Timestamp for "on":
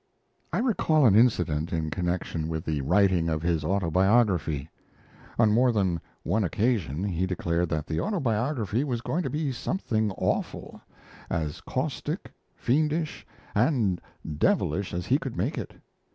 5.37-5.51